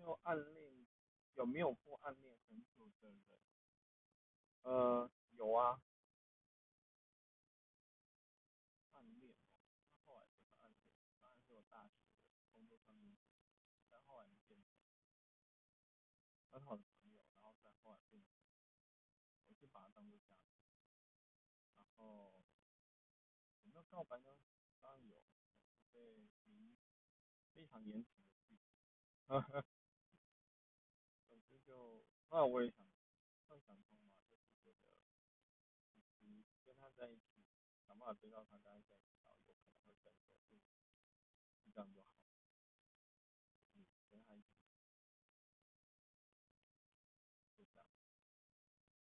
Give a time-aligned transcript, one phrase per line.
[0.00, 0.86] 有暗恋，
[1.34, 3.40] 有没有过暗恋很久的人？
[4.62, 5.80] 呃，有啊。
[8.92, 9.38] 暗恋哦，
[9.90, 10.90] 那后来不是暗恋，
[11.20, 11.94] 当然是我大学
[12.52, 13.16] 工作上面，
[13.88, 14.72] 但后来变成
[16.50, 18.30] 很好的朋友，然后再后来变成，
[19.46, 20.44] 我是把他当做家人。
[21.76, 22.42] 然后
[23.62, 24.36] 有没有告白呢？
[24.80, 25.22] 当然有，
[25.92, 26.26] 对，
[27.52, 28.62] 非常严谨的拒绝。
[29.26, 29.64] 哈哈。
[32.30, 32.84] 那，我也想，
[33.48, 34.76] 算想通嘛，就是觉得，
[36.22, 37.44] 嗯，跟他在一起，
[37.86, 39.95] 想办法追到他，跟他在一起，然后有可能会，